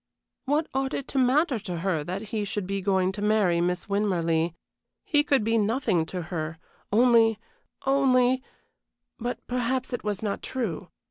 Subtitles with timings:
[0.45, 3.87] What ought it to matter to her that he should be going to marry Miss
[3.87, 4.55] Winmarleigh?
[5.05, 6.57] He could be nothing to her
[6.91, 7.37] only
[7.85, 8.41] only
[9.19, 10.89] but perhaps it was not true.